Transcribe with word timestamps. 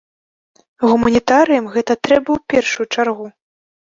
Гуманітарыям 0.87 1.65
гэта 1.75 1.97
трэба 2.07 2.29
ў 2.37 2.53
першую 2.53 2.85
чаргу. 2.97 3.25